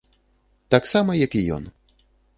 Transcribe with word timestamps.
Таксама, 0.75 1.19
як 1.25 1.31
і 1.43 1.45
ён. 1.57 1.63